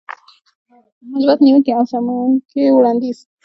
[1.11, 3.17] مثبتې نيوکې او سموونکی وړاندیز.